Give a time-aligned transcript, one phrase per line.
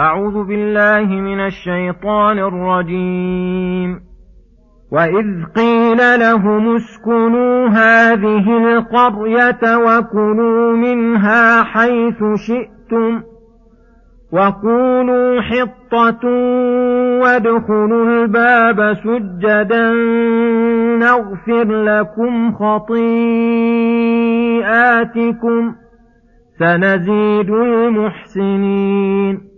[0.00, 4.00] أعوذ بالله من الشيطان الرجيم.
[4.92, 13.22] وإذ قيل لهم اسكنوا هذه القرية وكلوا منها حيث شئتم
[14.32, 16.28] وقولوا حطة
[17.22, 19.92] وادخلوا الباب سجدا
[20.98, 22.94] نغفر لكم خطيئاتكم
[26.58, 29.57] سنزيد المحسنين.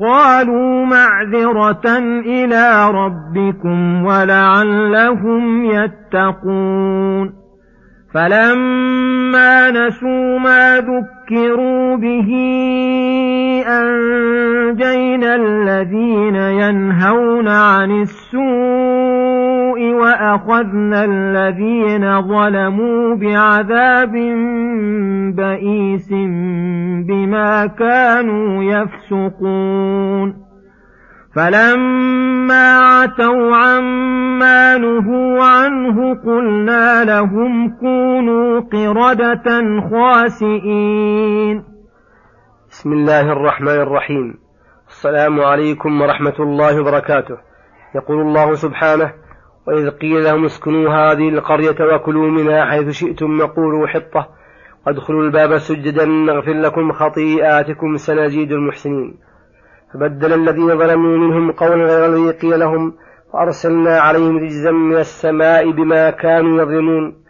[0.00, 7.42] قالوا معذرة إلى ربكم ولعلهم يتقون.
[8.14, 12.30] فلما نسوا ما ذكروا به
[13.66, 19.41] أنجينا الذين ينهون عن السوء
[20.22, 24.12] وأخذنا الذين ظلموا بعذاب
[25.36, 26.08] بئيس
[27.08, 30.34] بما كانوا يفسقون
[31.36, 39.46] فلما عتوا عما نهوا عنه قلنا لهم كونوا قردة
[39.90, 41.64] خاسئين
[42.70, 44.34] بسم الله الرحمن الرحيم.
[44.88, 47.36] السلام عليكم ورحمة الله وبركاته.
[47.94, 49.12] يقول الله سبحانه
[49.66, 54.28] وإذ قيل لهم اسكنوا هذه القرية وكلوا منها حيث شئتم وقولوا حطة.
[54.86, 59.14] وادخلوا الباب سجدا نغفر لكم خطيئاتكم سنزيد المحسنين.
[59.94, 62.94] فبدل الذين ظلموا منهم قولا غير الذي قيل لهم
[63.34, 67.22] وأرسلنا عليهم رجزا من السماء بما كانوا يظلمون.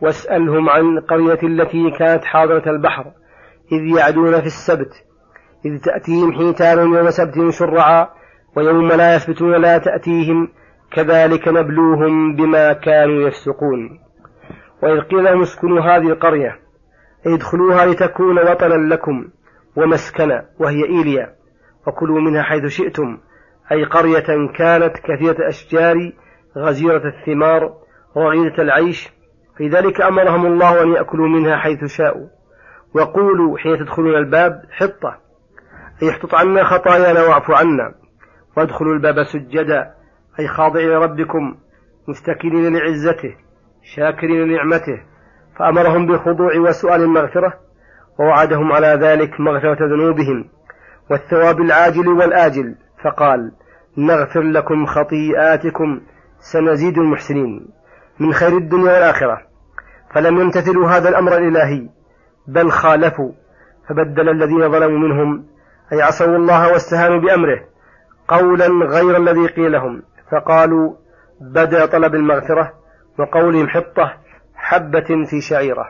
[0.00, 3.04] واسألهم عن القرية التي كانت حاضرة البحر.
[3.72, 4.92] إذ يعدون في السبت.
[5.66, 8.08] إذ تأتيهم حيتان يوم سبتهم شرعا.
[8.56, 10.48] ويوم لا يثبتون لا تأتيهم.
[10.94, 14.00] كذلك نبلوهم بما كانوا يفسقون.
[14.82, 16.58] وإذ قيل اسكنوا هذه القرية
[17.26, 19.28] ادخلوها لتكون وطنا لكم
[19.76, 21.34] ومسكنا وهي إيليا
[21.86, 23.18] وكلوا منها حيث شئتم
[23.72, 26.12] أي قرية كانت كثيرة الأشجار
[26.58, 27.72] غزيرة الثمار
[28.16, 29.08] رغيدة العيش.
[29.56, 32.26] في ذلك أمرهم الله أن يأكلوا منها حيث شاءوا.
[32.94, 35.18] وقولوا حين تدخلون الباب حطة
[36.02, 37.94] أي احطط عنا خطايانا واعف عنا
[38.56, 39.94] وادخلوا الباب سجدا.
[40.40, 41.54] أي خاضعين لربكم
[42.08, 43.36] مستكينين لعزته
[43.82, 45.02] شاكرين لنعمته
[45.58, 47.52] فأمرهم بالخضوع وسؤال المغفرة
[48.20, 50.44] ووعدهم على ذلك مغفرة ذنوبهم
[51.10, 52.74] والثواب العاجل والآجل
[53.04, 53.52] فقال
[53.98, 56.00] نغفر لكم خطيئاتكم
[56.38, 57.68] سنزيد المحسنين.
[58.20, 59.40] من خير الدنيا والآخرة.
[60.14, 61.88] فلم يمتثلوا هذا الأمر الإلهي
[62.48, 63.32] بل خالفوا
[63.88, 65.46] فبدل الذين ظلموا منهم
[65.92, 67.60] أي عصوا الله واستهانوا بأمره
[68.28, 70.02] قولا غير الذي قيل لهم.
[70.34, 70.94] فقالوا
[71.40, 72.72] بدأ طلب المغفرة
[73.18, 74.12] وقولهم حطة
[74.54, 75.88] حبة في شعيرة.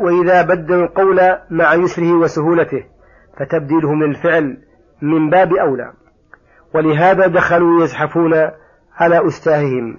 [0.00, 1.20] وإذا بدلوا القول
[1.50, 2.84] مع يسره وسهولته
[3.38, 4.58] فتبديله من الفعل
[5.02, 5.92] من باب أولى.
[6.74, 8.34] ولهذا دخلوا يزحفون
[8.96, 9.98] على أستاههم.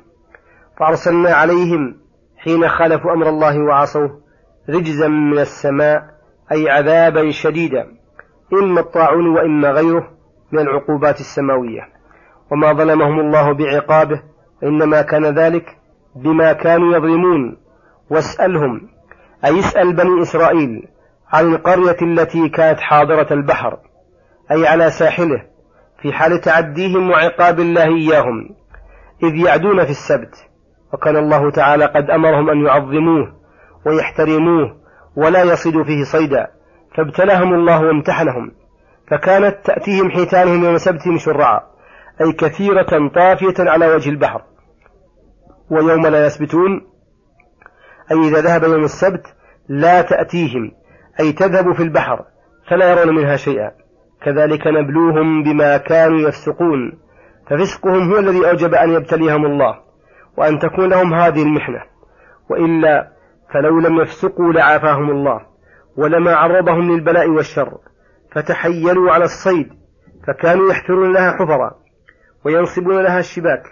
[0.80, 1.98] فأرسلنا عليهم
[2.38, 4.22] حين خالفوا أمر الله وعصوه
[4.70, 6.04] رجزا من السماء
[6.52, 7.88] أي عذابا شديدا
[8.54, 10.10] إما الطاعون وإما غيره
[10.52, 11.95] من العقوبات السماوية.
[12.52, 14.22] وما ظلمهم الله بعقابه
[14.64, 15.78] إنما كان ذلك
[16.16, 17.58] بما كانوا يظلمون.
[18.10, 18.82] واسألهم
[19.46, 20.88] أي اسأل بني إسرائيل
[21.34, 23.78] عن القرية التي كانت حاضرة البحر
[24.52, 25.42] أي على ساحله
[26.02, 28.50] في حال تعديهم وعقاب الله إياهم
[29.24, 30.36] إذ يعدون في السبت.
[30.94, 33.34] وكان الله تعالى قد أمرهم أن يعظموه
[33.86, 34.78] ويحترموه
[35.16, 36.48] ولا يصيدوا فيه صيدا.
[36.98, 38.52] فابتلاهم الله وامتحنهم
[39.12, 41.75] فكانت تأتيهم حيتانهم يوم سبتهم شرعا.
[42.22, 44.42] أي كثيرة طافية على وجه البحر.
[45.72, 46.82] ويوم لا يسبتون
[48.12, 49.36] أي إذا ذهب يوم السبت
[49.70, 50.72] لا تأتيهم
[51.20, 52.26] أي تذهب في البحر
[52.70, 53.72] فلا يرون منها شيئا.
[54.22, 57.00] كذلك نبلوهم بما كانوا يفسقون.
[57.50, 59.80] ففسقهم هو الذي أوجب أن يبتليهم الله
[60.38, 61.82] وأن تكون لهم هذه المحنة.
[62.50, 63.12] وإلا
[63.54, 65.42] فلو لم يفسقوا لعافاهم الله
[65.98, 67.78] ولما عرضهم للبلاء والشر
[68.32, 69.70] فتحيلوا على الصيد
[70.28, 71.85] فكانوا يحفرون لها حفرا.
[72.46, 73.64] وينصبون لها الشباك.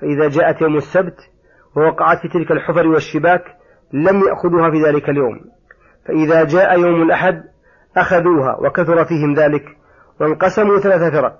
[0.00, 1.16] فإذا جاءت يوم السبت
[1.76, 3.44] ووقعت في تلك الحفر والشباك
[3.92, 5.40] لم يأخذوها في ذلك اليوم.
[6.06, 7.42] فإذا جاء يوم الأحد
[7.96, 9.64] أخذوها وكثر فيهم ذلك
[10.20, 11.36] وانقسموا ثلاث فرق.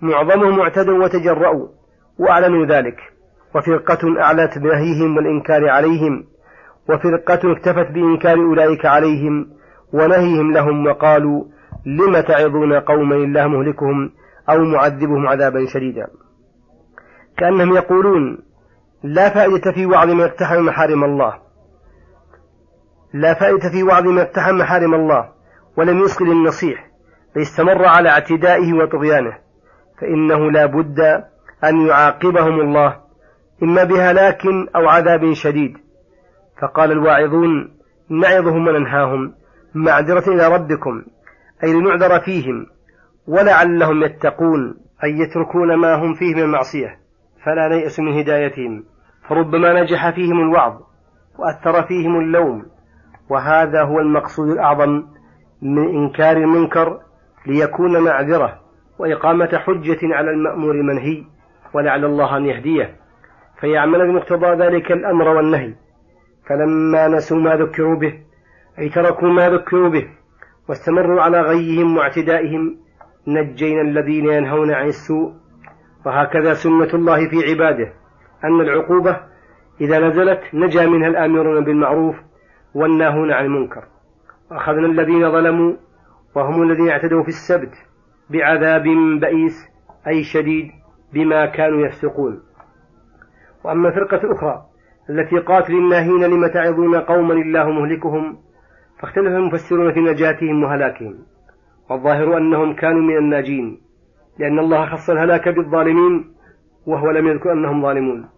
[0.00, 1.68] معظمهم اعتدوا وتجرؤوا
[2.18, 2.96] وأعلنوا ذلك.
[3.54, 6.24] وفرقة أعلت بنهيهم والإنكار عليهم.
[6.90, 9.46] وفرقة اكتفت بإنكار أولئك عليهم
[9.92, 11.44] ونهيهم لهم وقالوا
[11.86, 14.10] لم تعظون قوما الله مهلكهم؟
[14.50, 16.06] أو معذبهم عذابا شديدا.
[17.38, 18.38] كأنهم يقولون
[19.02, 21.38] لا فائدة في وعظ من اقتحم محارم الله.
[23.14, 25.28] لا فائدة في وعظ من اقتحم محارم الله.
[25.76, 26.90] ولم يصل النصيح
[27.34, 29.38] فاستمر على اعتدائه وطغيانه.
[30.00, 31.00] فإنه لا بد
[31.64, 32.96] أن يعاقبهم الله
[33.62, 34.46] إما بهلاك
[34.76, 35.76] أو عذاب شديد.
[36.62, 37.78] فقال الواعظون
[38.10, 39.34] نعظهم وننهاهم.
[39.74, 41.04] معذرة إلى ربكم
[41.64, 42.66] أي لنعذر فيهم.
[43.28, 46.98] ولعلهم يتقون أي يتركون ما هم فيه من المعصية
[47.44, 48.84] فلا نيأس من هدايتهم
[49.28, 50.80] فربما نجح فيهم الوعظ
[51.38, 52.66] وأثر فيهم اللوم
[53.30, 55.02] وهذا هو المقصود الأعظم
[55.62, 57.00] من إنكار المنكر
[57.46, 58.60] ليكون معذرة
[58.98, 61.24] وإقامة حجة على المأمور المنهي
[61.74, 62.96] ولعل الله أن يهديه
[63.60, 65.74] فيعمل بمقتضى ذلك الأمر والنهي.
[66.48, 68.14] فلما نسوا ما ذكروا به
[68.78, 70.08] أي تركوا ما ذكروا به
[70.68, 72.87] واستمروا على غيهم واعتدائهم
[73.28, 75.32] نجينا الذين ينهون عن السوء
[76.06, 77.92] وهكذا سنة الله في عباده
[78.44, 79.20] أن العقوبة
[79.80, 82.16] إذا نزلت نجا منها الآمرون بالمعروف
[82.74, 83.84] والناهون عن المنكر.
[84.50, 85.76] وأخذنا الذين ظلموا
[86.34, 87.74] وهم الذين اعتدوا في السبت
[88.30, 88.82] بعذاب
[89.20, 89.68] بئيس
[90.06, 90.70] أي شديد
[91.12, 92.42] بما كانوا يفسقون.
[93.64, 94.62] وأما الفرقة الأخرى
[95.10, 98.38] التي قالت للناهين لم تعظون قوما الله مهلكهم
[99.00, 101.18] فاختلف المفسرون في نجاتهم وهلاكهم.
[101.90, 103.80] والظاهر أنهم كانوا من الناجين
[104.38, 106.34] لأن الله خص الهلاك بالظالمين
[106.86, 108.28] وهو لم يذكر أنهم ظالمون.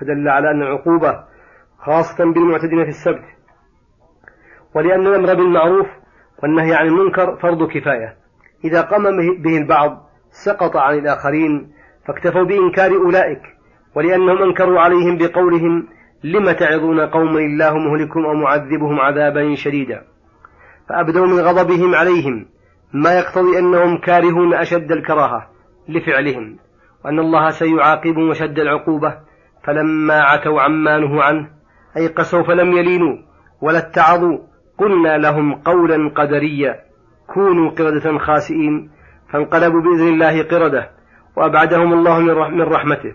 [0.00, 1.24] فدل على أن العقوبة
[1.78, 3.24] خاصة بالمعتدين في السبت
[4.74, 5.86] ولأن الأمر بالمعروف
[6.42, 8.16] والنهي عن المنكر فرض كفاية.
[8.64, 9.02] إذا قام
[9.42, 11.72] به البعض سقط عن الآخرين
[12.06, 13.42] فاكتفوا بإنكار أولئك
[13.96, 15.88] ولأنهم أنكروا عليهم بقولهم
[16.24, 20.02] لم تعظون قوما الله مهلكهم أو معذبهم عذابا شديدا؟
[20.88, 22.46] فأبدوا من غضبهم عليهم
[22.94, 25.48] ما يقتضي أنهم كارهون أشد الكراهة
[25.88, 26.58] لفعلهم
[27.04, 29.18] وأن الله سيعاقبهم أشد العقوبة
[29.64, 31.48] فلما عتوا عما نهوا عنه
[31.96, 33.16] أي قسوا فلم يلينوا
[33.60, 34.38] ولا اتعظوا
[34.78, 36.80] قلنا لهم قولا قدريا
[37.34, 38.90] كونوا قردة خاسئين
[39.32, 40.90] فانقلبوا بإذن الله قردة
[41.36, 43.14] وأبعدهم الله من رحمته.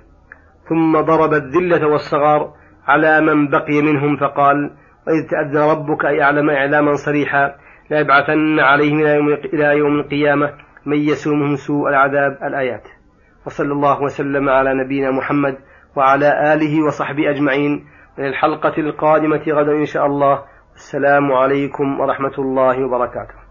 [0.69, 2.53] ثم ضرب الذلة والصغار
[2.87, 4.71] على من بقي منهم فقال
[5.07, 7.55] وإذ تأذن ربك أي أعلم إعلاما صريحا
[7.91, 9.05] ليبعثن عليهم
[9.53, 10.53] إلى يوم القيامة
[10.85, 12.87] من يسومهم سوء العذاب الآيات.
[13.45, 15.57] وصلى الله وسلم على نبينا محمد
[15.95, 17.85] وعلى آله وصحبه أجمعين.
[18.17, 20.43] من الحلقة القادمة غدا إن شاء الله.
[20.75, 23.46] السلام عليكم ورحمة الله وبركاته.